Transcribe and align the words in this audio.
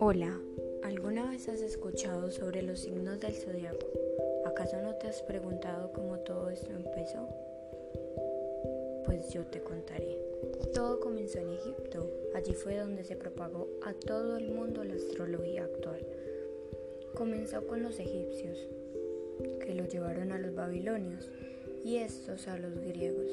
Hola, 0.00 0.40
¿alguna 0.82 1.30
vez 1.30 1.48
has 1.48 1.60
escuchado 1.60 2.32
sobre 2.32 2.62
los 2.62 2.80
signos 2.80 3.20
del 3.20 3.34
zodiaco? 3.34 3.86
¿Acaso 4.46 4.82
no 4.82 4.96
te 4.96 5.06
has 5.06 5.22
preguntado 5.22 5.92
cómo 5.92 6.18
todo 6.18 6.50
esto 6.50 6.72
empezó? 6.72 7.28
Pues 9.06 9.30
yo 9.30 9.46
te 9.46 9.60
contaré. 9.60 10.18
Todo 10.72 10.98
comenzó 10.98 11.38
en 11.38 11.50
Egipto. 11.50 12.10
Allí 12.34 12.54
fue 12.54 12.78
donde 12.78 13.04
se 13.04 13.14
propagó 13.14 13.68
a 13.84 13.92
todo 13.92 14.36
el 14.38 14.50
mundo 14.50 14.82
la 14.82 14.94
astrología 14.94 15.62
actual. 15.62 16.04
Comenzó 17.14 17.64
con 17.68 17.84
los 17.84 18.00
egipcios, 18.00 18.58
que 19.60 19.74
lo 19.74 19.84
llevaron 19.84 20.32
a 20.32 20.38
los 20.38 20.52
babilonios 20.52 21.30
y 21.84 21.98
estos 21.98 22.48
a 22.48 22.56
los 22.56 22.78
griegos. 22.80 23.30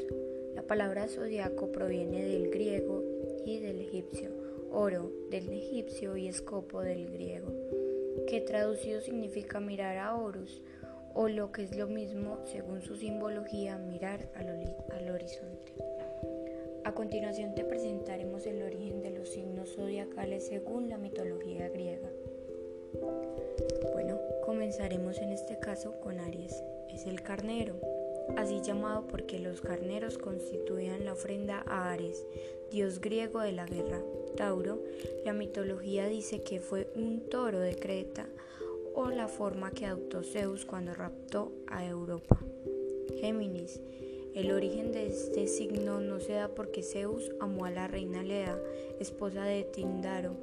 La 0.55 0.63
palabra 0.63 1.07
zodiaco 1.07 1.71
proviene 1.71 2.23
del 2.25 2.49
griego 2.49 3.03
y 3.45 3.59
del 3.59 3.79
egipcio 3.79 4.41
oro 4.71 5.11
del 5.29 5.49
egipcio 5.49 6.15
y 6.15 6.27
escopo 6.27 6.81
del 6.81 7.11
griego, 7.11 7.51
que 8.27 8.41
traducido 8.41 9.01
significa 9.01 9.59
mirar 9.59 9.97
a 9.97 10.15
Horus, 10.15 10.61
o 11.13 11.27
lo 11.27 11.51
que 11.51 11.63
es 11.63 11.75
lo 11.75 11.87
mismo, 11.87 12.39
según 12.45 12.81
su 12.81 12.95
simbología, 12.95 13.77
mirar 13.77 14.29
al, 14.33 14.47
al 14.93 15.11
horizonte. 15.11 15.73
A 16.85 16.93
continuación 16.93 17.53
te 17.53 17.65
presentaremos 17.65 18.45
el 18.45 18.63
origen 18.63 19.01
de 19.01 19.11
los 19.11 19.29
signos 19.29 19.75
zodiacales 19.75 20.47
según 20.47 20.89
la 20.89 20.97
mitología 20.97 21.67
griega. 21.69 22.09
Bueno, 23.91 24.19
comenzaremos 24.45 25.19
en 25.19 25.31
este 25.31 25.59
caso 25.59 25.99
con 25.99 26.19
Aries. 26.19 26.63
Es 26.89 27.05
el 27.05 27.21
carnero, 27.21 27.75
así 28.37 28.61
llamado 28.61 29.07
porque 29.07 29.39
los 29.39 29.61
carneros 29.61 30.17
constituían 30.17 31.05
la 31.05 31.13
ofrenda 31.13 31.63
a 31.67 31.91
Ares, 31.91 32.25
dios 32.71 33.01
griego 33.01 33.41
de 33.41 33.51
la 33.51 33.65
guerra. 33.65 34.01
Tauro, 34.35 34.81
la 35.25 35.33
mitología 35.33 36.07
dice 36.07 36.41
que 36.41 36.59
fue 36.59 36.91
un 36.95 37.29
toro 37.29 37.59
de 37.59 37.75
Creta 37.75 38.27
o 38.95 39.09
la 39.09 39.27
forma 39.27 39.71
que 39.71 39.85
adoptó 39.85 40.23
Zeus 40.23 40.65
cuando 40.65 40.93
raptó 40.93 41.51
a 41.67 41.85
Europa. 41.85 42.39
Géminis, 43.19 43.79
el 44.33 44.51
origen 44.51 44.91
de 44.91 45.07
este 45.07 45.47
signo 45.47 45.99
no 45.99 46.19
se 46.19 46.33
da 46.33 46.49
porque 46.49 46.83
Zeus 46.83 47.31
amó 47.39 47.65
a 47.65 47.71
la 47.71 47.87
reina 47.87 48.23
Leda, 48.23 48.57
esposa 48.99 49.43
de 49.43 49.63
Tindaro, 49.63 50.35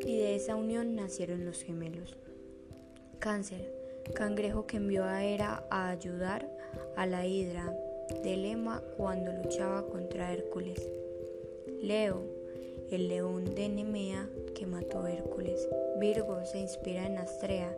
y 0.00 0.16
de 0.16 0.34
esa 0.34 0.56
unión 0.56 0.96
nacieron 0.96 1.44
los 1.44 1.62
gemelos. 1.62 2.16
Cáncer, 3.18 3.70
cangrejo 4.14 4.66
que 4.66 4.78
envió 4.78 5.04
a 5.04 5.22
Hera 5.22 5.64
a 5.70 5.90
ayudar 5.90 6.50
a 6.96 7.06
la 7.06 7.26
hidra 7.26 7.76
de 8.22 8.36
Lema 8.36 8.82
cuando 8.96 9.32
luchaba 9.32 9.86
contra 9.86 10.32
Hércules. 10.32 10.90
Leo, 11.80 12.22
el 12.90 13.08
león 13.08 13.54
de 13.54 13.68
Nemea 13.68 14.28
que 14.54 14.66
mató 14.66 15.02
a 15.02 15.12
Hércules. 15.12 15.68
Virgo 15.98 16.44
se 16.44 16.58
inspira 16.58 17.06
en 17.06 17.18
Astrea, 17.18 17.76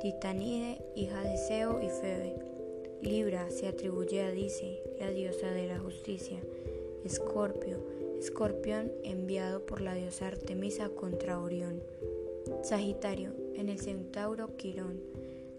Titanide, 0.00 0.78
hija 0.94 1.20
de 1.22 1.36
Zeo 1.36 1.80
y 1.82 1.88
Febe. 1.88 2.36
Libra 3.00 3.50
se 3.50 3.68
atribuye 3.68 4.22
a 4.22 4.30
Dice, 4.30 4.82
la 4.98 5.10
diosa 5.10 5.50
de 5.50 5.66
la 5.66 5.78
justicia. 5.78 6.40
Escorpio, 7.04 7.78
escorpión 8.18 8.92
enviado 9.02 9.66
por 9.66 9.80
la 9.80 9.94
diosa 9.94 10.28
Artemisa 10.28 10.88
contra 10.88 11.40
Orión. 11.40 11.82
Sagitario, 12.62 13.32
en 13.54 13.68
el 13.68 13.78
centauro 13.78 14.56
Quirón. 14.56 15.00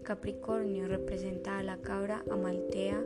Capricornio 0.06 0.86
representa 0.86 1.58
a 1.58 1.64
la 1.64 1.78
cabra 1.78 2.22
Amaltea, 2.30 3.02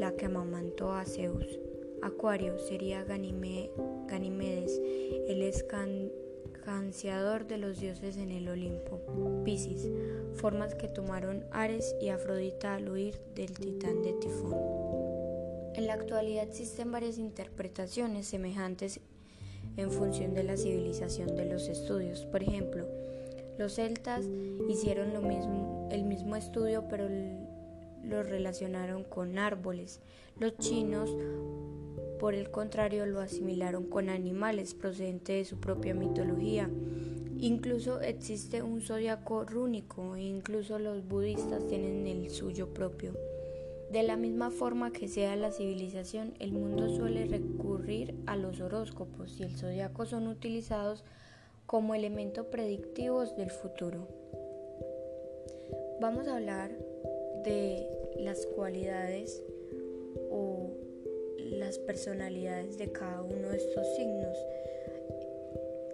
la 0.00 0.16
que 0.16 0.26
amamantó 0.26 0.92
a 0.92 1.04
Zeus. 1.04 1.60
Acuario 2.02 2.58
sería 2.58 3.04
Ganimedes, 3.04 4.80
el 5.28 5.42
escanciador 5.42 7.46
de 7.46 7.58
los 7.58 7.78
dioses 7.78 8.16
en 8.16 8.32
el 8.32 8.48
Olimpo. 8.48 8.98
Piscis, 9.44 9.88
formas 10.34 10.74
que 10.74 10.88
tomaron 10.88 11.44
Ares 11.52 11.94
y 12.00 12.08
Afrodita 12.08 12.74
al 12.74 12.90
huir 12.90 13.14
del 13.36 13.52
titán 13.52 14.02
de 14.02 14.14
Tifón. 14.14 14.56
En 15.76 15.86
la 15.86 15.94
actualidad 15.94 16.48
existen 16.48 16.90
varias 16.90 17.18
interpretaciones 17.18 18.26
semejantes 18.26 18.98
en 19.76 19.92
función 19.92 20.34
de 20.34 20.42
la 20.42 20.56
civilización 20.56 21.36
de 21.36 21.44
los 21.44 21.68
estudios. 21.68 22.26
Por 22.26 22.42
ejemplo, 22.42 22.88
los 23.56 23.76
celtas 23.76 24.24
hicieron 24.68 25.14
lo 25.14 25.22
mismo 25.22 25.77
estudio, 26.38 26.84
pero 26.88 27.08
lo 28.02 28.22
relacionaron 28.22 29.04
con 29.04 29.38
árboles. 29.38 30.00
Los 30.38 30.56
chinos 30.58 31.10
por 32.18 32.34
el 32.34 32.50
contrario, 32.50 33.06
lo 33.06 33.20
asimilaron 33.20 33.84
con 33.84 34.08
animales 34.08 34.74
procedentes 34.74 35.36
de 35.36 35.44
su 35.44 35.60
propia 35.60 35.94
mitología. 35.94 36.68
Incluso 37.38 38.00
existe 38.00 38.62
un 38.62 38.80
zodiaco 38.80 39.44
rúnico 39.44 40.16
e 40.16 40.22
incluso 40.22 40.78
los 40.80 41.06
budistas 41.06 41.66
tienen 41.68 42.06
el 42.06 42.30
suyo 42.30 42.74
propio. 42.74 43.14
De 43.92 44.02
la 44.02 44.16
misma 44.16 44.50
forma 44.50 44.92
que 44.92 45.08
sea 45.08 45.36
la 45.36 45.52
civilización, 45.52 46.34
el 46.40 46.52
mundo 46.52 46.88
suele 46.88 47.24
recurrir 47.26 48.16
a 48.26 48.36
los 48.36 48.60
horóscopos 48.60 49.38
y 49.38 49.44
el 49.44 49.56
zodiaco 49.56 50.04
son 50.04 50.26
utilizados 50.26 51.04
como 51.66 51.94
elementos 51.94 52.46
predictivos 52.46 53.36
del 53.36 53.50
futuro. 53.50 54.17
Vamos 56.00 56.28
a 56.28 56.36
hablar 56.36 56.70
de 57.44 57.84
las 58.20 58.46
cualidades 58.46 59.42
o 60.30 60.70
las 61.38 61.78
personalidades 61.80 62.78
de 62.78 62.92
cada 62.92 63.22
uno 63.22 63.48
de 63.48 63.56
estos 63.56 63.96
signos. 63.96 64.36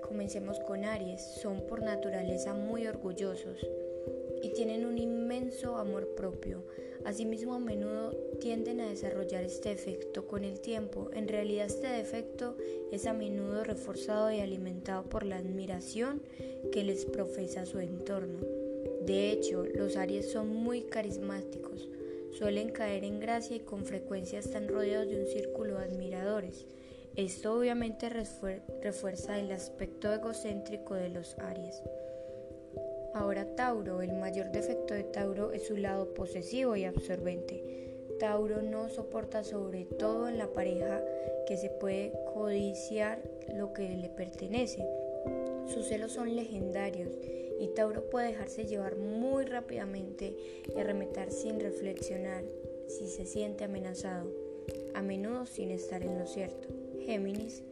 Comencemos 0.03 0.61
con 0.61 0.85
Aries. 0.85 1.23
Son 1.23 1.63
por 1.63 1.83
naturaleza 1.83 2.53
muy 2.53 2.87
orgullosos 2.87 3.67
y 4.43 4.51
tienen 4.51 4.85
un 4.85 4.99
inmenso 4.99 5.77
amor 5.77 6.15
propio. 6.15 6.65
Asimismo, 7.07 7.55
a 7.55 7.59
menudo 7.59 8.11
tienden 8.41 8.83
a 8.83 8.91
desarrollar 8.91 9.43
este 9.43 9.73
efecto 9.73 10.27
con 10.27 10.45
el 10.45 10.61
tiempo. 10.61 11.09
En 11.15 11.29
realidad, 11.29 11.65
este 11.65 11.87
defecto 11.87 12.59
es 12.93 13.07
a 13.07 13.15
menudo 13.15 13.65
reforzado 13.65 14.31
y 14.31 14.41
alimentado 14.41 15.05
por 15.05 15.25
la 15.25 15.39
admiración 15.39 16.21
que 16.73 16.85
les 16.85 17.07
profesa 17.07 17.65
su 17.65 17.79
entorno. 17.79 18.64
De 19.05 19.31
hecho, 19.31 19.65
los 19.75 19.97
Aries 19.97 20.31
son 20.31 20.49
muy 20.49 20.83
carismáticos 20.83 21.89
suelen 22.35 22.71
caer 22.71 23.05
en 23.05 23.21
gracia 23.21 23.57
y 23.57 23.61
con 23.61 23.85
frecuencia 23.85 24.41
están 24.41 24.69
rodeados 24.69 25.09
de 25.09 25.21
un 25.21 25.27
círculo 25.27 25.79
de 25.79 25.85
admiradores. 25.85 26.67
Esto 27.15 27.57
obviamente 27.57 28.09
refuerza 28.09 29.39
el 29.39 29.53
aspecto 29.53 30.13
egocéntrico 30.13 30.95
de 30.95 31.11
los 31.11 31.39
Aries. 31.39 31.81
Ahora 33.15 33.55
Tauro, 33.55 34.03
el 34.03 34.15
mayor 34.15 34.51
defecto 34.51 34.95
de 34.95 35.05
Tauro 35.05 35.53
es 35.53 35.69
su 35.69 35.77
lado 35.77 36.13
posesivo 36.13 36.75
y 36.75 36.85
absorbente. 36.85 37.63
Tauro 38.19 38.63
no 38.63 38.89
soporta 38.89 39.45
sobre 39.45 39.85
todo 39.85 40.29
en 40.29 40.39
la 40.39 40.53
pareja 40.53 41.05
que 41.47 41.57
se 41.57 41.71
puede 41.71 42.13
codiciar 42.33 43.23
lo 43.55 43.73
que 43.73 43.89
le 43.91 44.09
pertenece. 44.09 44.85
Sus 45.67 45.87
celos 45.87 46.13
son 46.13 46.35
legendarios 46.35 47.11
y 47.59 47.69
Tauro 47.69 48.11
puede 48.11 48.29
dejarse 48.29 48.67
llevar 48.67 48.97
muy 48.97 49.45
rápidamente 49.45 50.37
y 50.75 50.79
arremeter 50.79 51.31
sin 51.31 51.61
reflexionar 51.61 52.45
si 52.87 53.07
se 53.07 53.25
siente 53.27 53.65
amenazado, 53.65 54.31
a 54.95 55.03
menudo 55.03 55.47
sin 55.47 55.71
estar 55.71 56.03
en 56.03 56.19
lo 56.19 56.27
cierto. 56.27 56.69
Géminis 57.01 57.63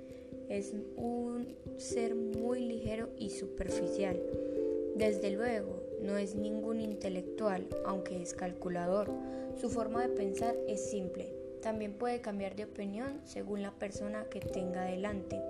es 0.48 0.72
un 0.96 1.56
ser 1.78 2.14
muy 2.14 2.60
ligero 2.60 3.08
y 3.18 3.30
superficial. 3.30 4.20
Desde 4.94 5.30
luego, 5.30 5.82
no 6.02 6.16
es 6.16 6.34
ningún 6.34 6.80
intelectual, 6.80 7.66
aunque 7.86 8.20
es 8.20 8.34
calculador. 8.34 9.08
Su 9.60 9.70
forma 9.70 10.02
de 10.02 10.14
pensar 10.14 10.56
es 10.68 10.84
simple. 10.90 11.41
También 11.62 11.92
puede 11.92 12.20
cambiar 12.20 12.56
de 12.56 12.64
opinión 12.64 13.20
según 13.24 13.62
la 13.62 13.70
persona 13.70 14.24
que 14.28 14.40
tenga 14.40 14.84
delante. 14.84 15.40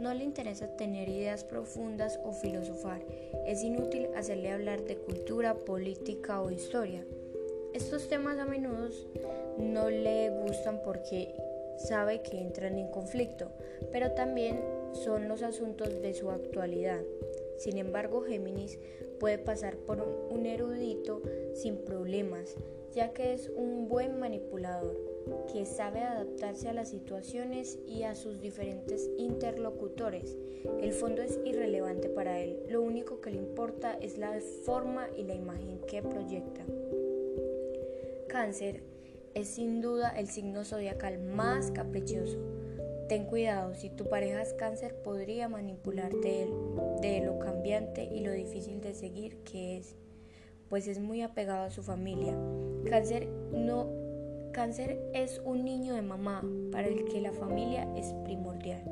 No 0.00 0.14
le 0.14 0.24
interesa 0.24 0.74
tener 0.76 1.10
ideas 1.10 1.44
profundas 1.44 2.18
o 2.24 2.32
filosofar. 2.32 3.02
Es 3.46 3.62
inútil 3.62 4.08
hacerle 4.16 4.52
hablar 4.52 4.82
de 4.84 4.96
cultura, 4.96 5.54
política 5.54 6.40
o 6.40 6.50
historia. 6.50 7.04
Estos 7.74 8.08
temas 8.08 8.38
a 8.38 8.46
menudo 8.46 8.88
no 9.58 9.90
le 9.90 10.30
gustan 10.30 10.80
porque 10.82 11.34
sabe 11.76 12.22
que 12.22 12.40
entran 12.40 12.78
en 12.78 12.90
conflicto, 12.90 13.50
pero 13.92 14.12
también 14.12 14.60
son 14.92 15.28
los 15.28 15.42
asuntos 15.42 16.00
de 16.00 16.14
su 16.14 16.30
actualidad. 16.30 17.02
Sin 17.58 17.76
embargo, 17.76 18.22
Géminis 18.22 18.78
puede 19.18 19.36
pasar 19.36 19.76
por 19.76 20.00
un 20.30 20.46
erudito 20.46 21.20
sin 21.52 21.76
problemas, 21.76 22.56
ya 22.94 23.12
que 23.12 23.34
es 23.34 23.50
un 23.50 23.88
buen 23.88 24.18
manipulador 24.18 25.09
que 25.52 25.66
sabe 25.66 26.00
adaptarse 26.00 26.68
a 26.68 26.72
las 26.72 26.88
situaciones 26.88 27.78
y 27.86 28.04
a 28.04 28.14
sus 28.14 28.40
diferentes 28.40 29.10
interlocutores. 29.18 30.36
El 30.80 30.92
fondo 30.92 31.22
es 31.22 31.38
irrelevante 31.44 32.08
para 32.08 32.40
él, 32.40 32.62
lo 32.68 32.82
único 32.82 33.20
que 33.20 33.30
le 33.30 33.38
importa 33.38 33.94
es 34.00 34.18
la 34.18 34.38
forma 34.64 35.08
y 35.16 35.24
la 35.24 35.34
imagen 35.34 35.80
que 35.86 36.02
proyecta. 36.02 36.62
Cáncer 38.28 38.82
es 39.34 39.48
sin 39.48 39.80
duda 39.80 40.10
el 40.10 40.28
signo 40.28 40.64
zodiacal 40.64 41.18
más 41.18 41.70
caprichoso. 41.70 42.38
Ten 43.08 43.24
cuidado, 43.24 43.74
si 43.74 43.90
tu 43.90 44.08
pareja 44.08 44.40
es 44.40 44.54
cáncer 44.54 44.94
podría 45.02 45.48
manipularte 45.48 46.48
de 47.02 47.22
lo 47.24 47.40
cambiante 47.40 48.04
y 48.04 48.20
lo 48.20 48.30
difícil 48.30 48.80
de 48.80 48.94
seguir 48.94 49.38
que 49.38 49.78
es, 49.78 49.96
pues 50.68 50.86
es 50.86 51.00
muy 51.00 51.22
apegado 51.22 51.64
a 51.64 51.70
su 51.70 51.82
familia. 51.82 52.36
Cáncer 52.88 53.26
no 53.52 53.99
cáncer 54.52 54.98
es 55.14 55.40
un 55.44 55.64
niño 55.64 55.94
de 55.94 56.02
mamá 56.02 56.44
para 56.72 56.88
el 56.88 57.04
que 57.04 57.20
la 57.20 57.32
familia 57.32 57.88
es 57.96 58.12
primordial. 58.24 58.82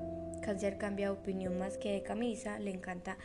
Cáncer 0.43 0.79
cambia 0.79 1.07
de 1.07 1.13
opinión 1.13 1.59
más 1.59 1.77
que 1.79 1.93
de 1.93 2.03
camisa, 2.03 2.59
le 2.59 2.71
encanta 2.71 3.19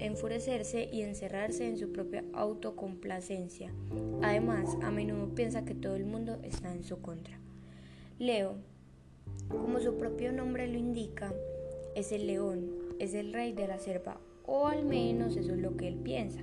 enfurecerse 0.00 0.88
y 0.90 1.02
encerrarse 1.02 1.68
en 1.68 1.76
su 1.76 1.92
propia 1.92 2.24
autocomplacencia. 2.32 3.72
Además, 4.22 4.76
a 4.82 4.90
menudo 4.90 5.34
piensa 5.34 5.64
que 5.64 5.74
todo 5.74 5.94
el 5.96 6.06
mundo 6.06 6.38
está 6.42 6.72
en 6.72 6.82
su 6.82 7.00
contra. 7.00 7.38
Leo, 8.18 8.56
como 9.48 9.78
su 9.80 9.96
propio 9.96 10.32
nombre 10.32 10.66
lo 10.66 10.78
indica, 10.78 11.32
es 11.94 12.12
el 12.12 12.26
león, 12.26 12.70
es 12.98 13.14
el 13.14 13.32
rey 13.32 13.52
de 13.52 13.68
la 13.68 13.78
selva, 13.78 14.20
o 14.46 14.66
al 14.66 14.84
menos 14.84 15.36
eso 15.36 15.52
es 15.52 15.58
lo 15.58 15.76
que 15.76 15.86
él 15.88 15.96
piensa. 15.96 16.42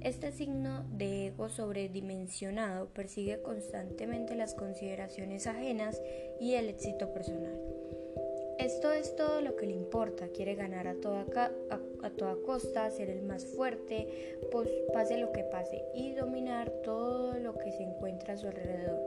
Este 0.00 0.32
signo 0.32 0.84
de 0.92 1.26
ego 1.26 1.48
sobredimensionado 1.48 2.86
persigue 2.86 3.40
constantemente 3.42 4.34
las 4.34 4.54
consideraciones 4.54 5.46
ajenas 5.46 6.00
y 6.40 6.54
el 6.54 6.68
éxito 6.68 7.12
personal. 7.12 7.58
Esto 8.58 8.90
es 8.92 9.14
todo 9.16 9.42
lo 9.42 9.54
que 9.54 9.66
le 9.66 9.74
importa, 9.74 10.28
quiere 10.28 10.54
ganar 10.54 10.88
a 10.88 10.94
toda, 10.94 11.26
a, 12.02 12.10
toda 12.10 12.36
costa, 12.44 12.90
ser 12.90 13.10
el 13.10 13.22
más 13.22 13.44
fuerte, 13.44 14.08
pues 14.50 14.70
pase 14.94 15.18
lo 15.18 15.30
que 15.32 15.44
pase, 15.44 15.84
y 15.94 16.12
dominar 16.12 16.70
todo 16.82 17.34
lo 17.38 17.58
que 17.58 17.70
se 17.72 17.82
encuentra 17.82 18.32
a 18.32 18.36
su 18.38 18.46
alrededor, 18.46 18.98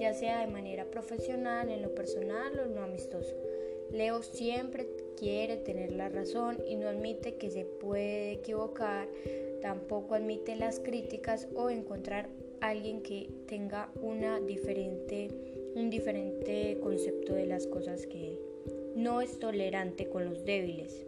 ya 0.00 0.12
sea 0.12 0.40
de 0.40 0.48
manera 0.48 0.86
profesional, 0.86 1.70
en 1.70 1.82
lo 1.82 1.94
personal 1.94 2.58
o 2.58 2.64
en 2.64 2.74
lo 2.74 2.82
amistoso. 2.82 3.36
Leo 3.92 4.22
siempre 4.22 4.86
quiere 5.16 5.56
tener 5.56 5.92
la 5.92 6.08
razón 6.08 6.58
y 6.68 6.76
no 6.76 6.88
admite 6.88 7.36
que 7.36 7.50
se 7.50 7.64
puede 7.64 8.32
equivocar, 8.32 9.08
tampoco 9.62 10.14
admite 10.14 10.56
las 10.56 10.80
críticas 10.80 11.48
o 11.54 11.70
encontrar 11.70 12.28
alguien 12.60 13.02
que 13.02 13.30
tenga 13.46 13.90
una 14.02 14.40
diferente, 14.40 15.28
un 15.74 15.90
diferente 15.90 16.78
concepto 16.82 17.34
de 17.34 17.46
las 17.46 17.66
cosas 17.66 18.06
que 18.06 18.28
él 18.28 18.38
no 18.96 19.20
es 19.20 19.38
tolerante 19.38 20.08
con 20.08 20.24
los 20.24 20.46
débiles. 20.46 21.06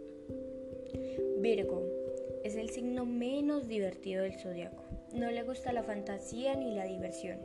Virgo 1.39 1.83
es 2.43 2.55
el 2.55 2.69
signo 2.69 3.07
menos 3.07 3.67
divertido 3.67 4.21
del 4.21 4.37
zodiaco. 4.37 4.83
No 5.11 5.31
le 5.31 5.41
gusta 5.41 5.73
la 5.73 5.81
fantasía 5.81 6.55
ni 6.55 6.75
la 6.75 6.85
diversión. 6.85 7.39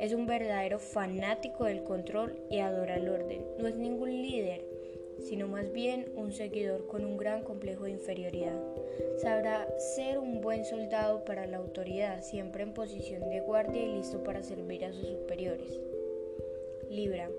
Es 0.00 0.12
un 0.12 0.26
verdadero 0.26 0.78
fanático 0.78 1.64
del 1.64 1.84
control 1.84 2.36
y 2.50 2.58
adora 2.58 2.96
el 2.96 3.08
orden. 3.08 3.44
No 3.58 3.68
es 3.68 3.76
ningún 3.76 4.10
líder, 4.10 4.64
sino 5.20 5.48
más 5.48 5.72
bien 5.72 6.12
un 6.16 6.32
seguidor 6.32 6.86
con 6.86 7.04
un 7.04 7.16
gran 7.16 7.42
complejo 7.44 7.84
de 7.84 7.92
inferioridad. 7.92 8.58
Sabrá 9.18 9.68
ser 9.78 10.18
un 10.18 10.40
buen 10.40 10.64
soldado 10.64 11.24
para 11.24 11.46
la 11.46 11.58
autoridad, 11.58 12.22
siempre 12.22 12.62
en 12.62 12.74
posición 12.74 13.28
de 13.28 13.40
guardia 13.40 13.82
y 13.82 13.92
listo 13.96 14.22
para 14.22 14.42
servir 14.42 14.84
a 14.84 14.92
sus 14.92 15.08
superiores. 15.08 15.78
Libra 16.90 17.30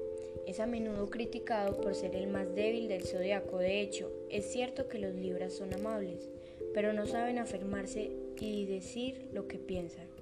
es 0.48 0.60
a 0.60 0.66
menudo 0.66 1.10
criticado 1.10 1.80
por 1.80 1.96
ser 1.96 2.16
el 2.16 2.28
más 2.28 2.54
débil 2.56 2.88
del 2.88 3.04
zodiaco. 3.04 3.60
De 3.60 3.82
hecho, 3.82 4.12
es 4.30 4.46
cierto 4.46 4.88
que 4.88 5.00
los 5.00 5.14
libras 5.14 5.54
son 5.54 5.74
amables, 5.74 6.30
pero 6.74 6.94
no 6.94 7.06
saben 7.06 7.38
afirmarse 7.38 8.12
y 8.40 8.66
decir 8.66 9.30
lo 9.32 9.48
que 9.48 9.58
piensan. 9.58 10.13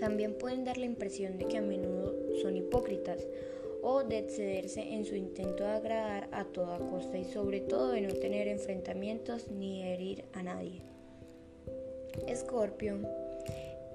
También 0.00 0.34
pueden 0.34 0.64
dar 0.64 0.78
la 0.78 0.86
impresión 0.86 1.38
de 1.38 1.44
que 1.44 1.58
a 1.58 1.62
menudo 1.62 2.16
son 2.42 2.56
hipócritas 2.56 3.26
o 3.82 4.02
de 4.02 4.18
excederse 4.18 4.94
en 4.94 5.04
su 5.04 5.14
intento 5.14 5.62
de 5.62 5.70
agradar 5.70 6.28
a 6.32 6.44
toda 6.44 6.78
costa 6.78 7.18
y 7.18 7.24
sobre 7.24 7.60
todo 7.60 7.92
de 7.92 8.00
no 8.00 8.14
tener 8.14 8.48
enfrentamientos 8.48 9.48
ni 9.50 9.82
herir 9.82 10.24
a 10.32 10.42
nadie. 10.42 10.82
Escorpio 12.26 12.98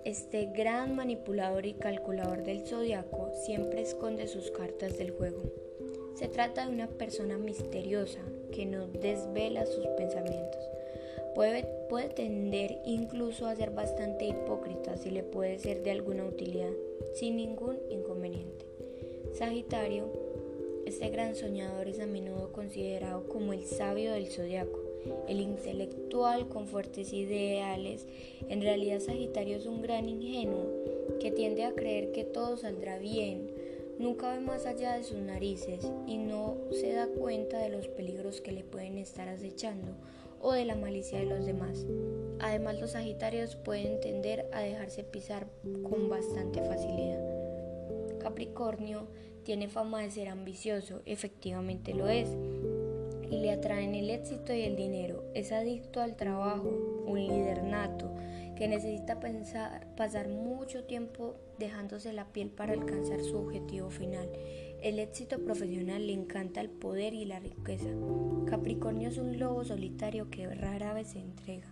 este 0.06 0.46
gran 0.46 0.96
manipulador 0.96 1.66
y 1.66 1.74
calculador 1.74 2.44
del 2.44 2.68
zodiaco 2.68 3.32
siempre 3.44 3.82
esconde 3.82 4.28
sus 4.28 4.52
cartas 4.52 5.00
del 5.00 5.10
juego. 5.10 5.42
Se 6.14 6.28
trata 6.28 6.64
de 6.64 6.72
una 6.72 6.88
persona 6.88 7.40
misteriosa 7.40 8.20
que 8.54 8.68
no 8.68 8.86
desvela 8.86 9.66
sus 9.66 9.88
pensamientos. 9.98 10.62
Puede, 11.36 11.68
puede 11.90 12.10
tender 12.10 12.80
incluso 12.86 13.46
a 13.46 13.56
ser 13.56 13.72
bastante 13.72 14.26
hipócrita 14.26 14.98
si 14.98 15.12
le 15.12 15.22
puede 15.22 15.60
ser 15.60 15.84
de 15.84 15.92
alguna 15.92 16.26
utilidad, 16.26 16.72
sin 17.14 17.36
ningún 17.36 17.78
inconveniente. 17.92 18.66
Sagitario, 19.34 20.06
este 20.86 21.10
gran 21.10 21.36
soñador 21.36 21.88
es 21.88 22.00
a 22.00 22.06
menudo 22.06 22.52
considerado 22.54 23.28
como 23.28 23.54
el 23.54 23.66
sabio 23.66 24.14
del 24.14 24.28
zodiaco 24.28 24.86
el 25.28 25.40
intelectual 25.40 26.48
con 26.48 26.68
fuertes 26.68 27.14
ideales. 27.14 28.06
En 28.50 28.62
realidad 28.62 29.00
Sagitario 29.00 29.58
es 29.58 29.66
un 29.66 29.82
gran 29.82 30.10
ingenuo 30.10 30.68
que 31.20 31.32
tiende 31.32 31.64
a 31.64 31.74
creer 31.74 32.12
que 32.12 32.24
todo 32.24 32.58
saldrá 32.58 32.98
bien, 32.98 33.52
nunca 34.00 34.34
ve 34.34 34.40
más 34.40 34.66
allá 34.66 34.98
de 34.98 35.04
sus 35.04 35.18
narices 35.18 35.92
y 36.08 36.18
no 36.18 36.58
se 36.72 36.94
da 36.94 37.08
cuenta 37.08 37.60
de 37.60 37.70
los 37.70 37.88
peligros 37.88 38.42
que 38.42 38.52
le 38.52 38.64
pueden 38.64 38.98
estar 38.98 39.28
acechando 39.28 39.94
o 40.46 40.54
de 40.54 40.64
la 40.64 40.76
malicia 40.76 41.18
de 41.18 41.26
los 41.26 41.44
demás. 41.44 41.88
Además 42.40 42.80
los 42.80 42.92
Sagitarios 42.92 43.56
pueden 43.56 44.00
tender 44.00 44.48
a 44.54 44.60
dejarse 44.62 45.04
pisar 45.04 45.48
con 45.82 46.08
bastante 46.08 46.62
facilidad. 46.62 47.20
Capricornio 48.20 49.08
tiene 49.44 49.70
fama 49.70 50.02
de 50.02 50.12
ser 50.12 50.28
ambicioso, 50.28 51.02
efectivamente 51.06 51.96
lo 51.96 52.08
es, 52.08 52.30
y 53.30 53.40
le 53.40 53.52
atraen 53.52 53.96
el 53.96 54.10
éxito 54.10 54.54
y 54.54 54.62
el 54.62 54.76
dinero. 54.76 55.24
Es 55.34 55.52
adicto 55.52 56.02
al 56.02 56.16
trabajo, 56.16 56.70
un 57.06 57.28
líder 57.28 57.64
nato 57.64 58.12
que 58.56 58.68
necesita 58.68 59.20
pensar, 59.20 59.86
pasar 59.96 60.30
mucho 60.30 60.86
tiempo 60.86 61.36
dejándose 61.60 62.14
la 62.14 62.26
piel 62.26 62.50
para 62.50 62.74
alcanzar 62.74 63.22
su 63.22 63.38
objetivo 63.38 63.90
final. 63.90 64.30
El 64.82 65.00
éxito 65.00 65.40
profesional 65.40 66.08
le 66.08 66.14
encanta 66.14 66.62
el 66.62 66.70
poder 66.70 67.14
y 67.14 67.26
la 67.26 67.40
riqueza. 67.40 67.90
Capricornio 68.46 69.10
es 69.10 69.18
un 69.18 69.40
lobo 69.40 69.64
solitario 69.66 70.30
que 70.30 70.48
rara 70.48 70.94
vez 70.94 71.10
se 71.10 71.20
entrega. 71.20 71.68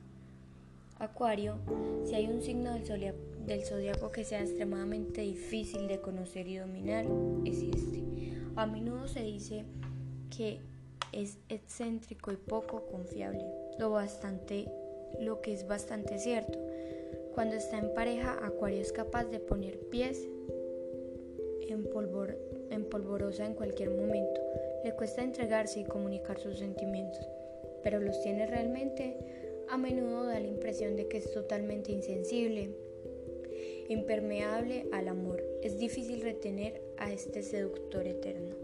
Acuario, 0.99 1.57
si 2.05 2.15
hay 2.15 2.27
un 2.27 2.41
signo 2.41 2.73
del, 2.73 3.13
del 3.45 3.65
zodiaco 3.65 4.11
que 4.11 4.23
sea 4.23 4.41
extremadamente 4.41 5.21
difícil 5.21 5.87
de 5.87 5.99
conocer 5.99 6.47
y 6.47 6.57
dominar, 6.57 7.05
es 7.45 7.61
este. 7.61 8.03
A 8.55 8.65
menudo 8.65 9.07
se 9.07 9.23
dice 9.23 9.65
que 10.35 10.59
es 11.13 11.37
excéntrico 11.49 12.31
y 12.31 12.37
poco 12.37 12.85
confiable, 12.85 13.45
lo, 13.77 13.91
bastante, 13.91 14.65
lo 15.19 15.41
que 15.41 15.53
es 15.53 15.67
bastante 15.67 16.17
cierto. 16.17 16.59
Cuando 17.33 17.55
está 17.55 17.77
en 17.77 17.93
pareja, 17.93 18.37
Acuario 18.43 18.81
es 18.81 18.91
capaz 18.91 19.25
de 19.25 19.39
poner 19.39 19.79
pies 19.89 20.27
en, 21.67 21.89
en 22.69 22.85
polvorosa 22.85 23.45
en 23.45 23.53
cualquier 23.53 23.89
momento. 23.89 24.41
Le 24.83 24.93
cuesta 24.93 25.23
entregarse 25.23 25.79
y 25.79 25.85
comunicar 25.85 26.39
sus 26.39 26.59
sentimientos, 26.59 27.27
pero 27.83 27.99
los 27.99 28.21
tiene 28.21 28.45
realmente. 28.47 29.17
A 29.69 29.77
menudo 29.77 30.25
da 30.25 30.39
la 30.39 30.47
impresión 30.47 30.95
de 30.95 31.07
que 31.07 31.17
es 31.17 31.31
totalmente 31.31 31.91
insensible, 31.91 32.75
impermeable 33.89 34.87
al 34.91 35.07
amor. 35.07 35.43
Es 35.61 35.79
difícil 35.79 36.21
retener 36.21 36.81
a 36.97 37.11
este 37.11 37.41
seductor 37.41 38.05
eterno. 38.05 38.55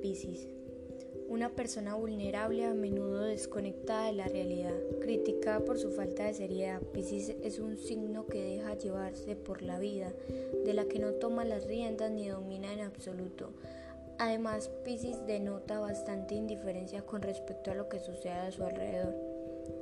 Piscis. 0.00 0.59
Una 1.30 1.48
persona 1.48 1.94
vulnerable 1.94 2.64
a 2.64 2.74
menudo 2.74 3.22
desconectada 3.22 4.06
de 4.06 4.14
la 4.14 4.26
realidad, 4.26 4.74
criticada 5.00 5.60
por 5.60 5.78
su 5.78 5.92
falta 5.92 6.24
de 6.24 6.34
seriedad. 6.34 6.82
Piscis 6.92 7.36
es 7.44 7.60
un 7.60 7.76
signo 7.76 8.26
que 8.26 8.42
deja 8.42 8.74
llevarse 8.74 9.36
por 9.36 9.62
la 9.62 9.78
vida, 9.78 10.12
de 10.64 10.74
la 10.74 10.86
que 10.86 10.98
no 10.98 11.12
toma 11.12 11.44
las 11.44 11.68
riendas 11.68 12.10
ni 12.10 12.26
domina 12.26 12.72
en 12.72 12.80
absoluto. 12.80 13.52
Además, 14.18 14.72
Piscis 14.82 15.24
denota 15.24 15.78
bastante 15.78 16.34
indiferencia 16.34 17.02
con 17.02 17.22
respecto 17.22 17.70
a 17.70 17.76
lo 17.76 17.88
que 17.88 18.00
sucede 18.00 18.32
a 18.32 18.50
su 18.50 18.64
alrededor. 18.64 19.14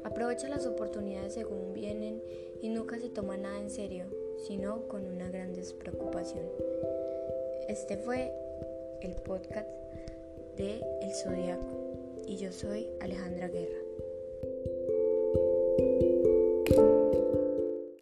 Aprovecha 0.04 0.50
las 0.50 0.66
oportunidades 0.66 1.32
según 1.32 1.72
vienen 1.72 2.22
y 2.60 2.68
nunca 2.68 2.98
se 2.98 3.08
toma 3.08 3.38
nada 3.38 3.58
en 3.58 3.70
serio, 3.70 4.04
sino 4.46 4.86
con 4.86 5.06
una 5.06 5.30
gran 5.30 5.54
despreocupación. 5.54 6.44
Este 7.68 7.96
fue 7.96 8.34
el 9.00 9.14
podcast 9.14 9.66
de 10.58 10.84
El 11.00 11.14
Zodiaco 11.14 11.94
y 12.26 12.36
yo 12.36 12.50
soy 12.50 12.88
Alejandra 13.00 13.46
Guerra. 13.46 13.77